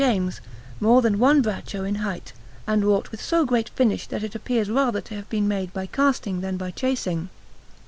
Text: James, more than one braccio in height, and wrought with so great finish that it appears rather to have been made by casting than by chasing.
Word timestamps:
James, 0.03 0.41
more 0.79 1.03
than 1.03 1.19
one 1.19 1.43
braccio 1.43 1.83
in 1.83 1.93
height, 2.01 2.33
and 2.65 2.83
wrought 2.83 3.11
with 3.11 3.21
so 3.21 3.45
great 3.45 3.69
finish 3.69 4.07
that 4.07 4.23
it 4.23 4.33
appears 4.33 4.67
rather 4.67 4.99
to 4.99 5.13
have 5.13 5.29
been 5.29 5.47
made 5.47 5.71
by 5.73 5.85
casting 5.85 6.41
than 6.41 6.57
by 6.57 6.71
chasing. 6.71 7.29